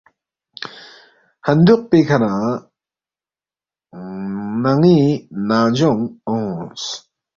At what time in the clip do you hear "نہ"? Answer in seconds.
2.21-2.31